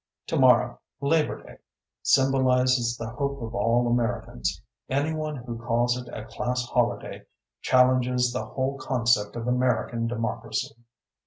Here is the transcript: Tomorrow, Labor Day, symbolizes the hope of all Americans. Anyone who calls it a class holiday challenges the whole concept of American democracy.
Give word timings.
Tomorrow, 0.25 0.79
Labor 0.99 1.43
Day, 1.43 1.57
symbolizes 2.01 2.97
the 2.97 3.11
hope 3.11 3.39
of 3.39 3.53
all 3.53 3.87
Americans. 3.87 4.63
Anyone 4.89 5.35
who 5.35 5.59
calls 5.63 5.95
it 5.95 6.09
a 6.11 6.25
class 6.25 6.65
holiday 6.65 7.27
challenges 7.61 8.33
the 8.33 8.45
whole 8.47 8.79
concept 8.79 9.35
of 9.35 9.47
American 9.47 10.07
democracy. 10.07 10.73